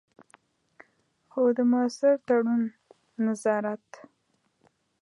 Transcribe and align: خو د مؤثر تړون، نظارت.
خو 1.31 1.41
د 1.57 1.59
مؤثر 1.71 2.13
تړون، 2.27 2.61
نظارت. 3.25 3.87